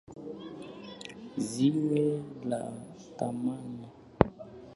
[1.49, 2.01] Jiwe
[2.49, 2.61] la
[3.17, 3.85] thamani.